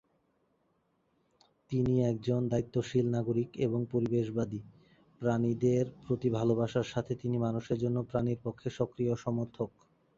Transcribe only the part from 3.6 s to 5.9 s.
এবং পরিবেশবাদী; প্রাণীদের